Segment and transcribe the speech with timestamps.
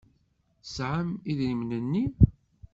[0.61, 2.05] Tesɛam idrimen-nni?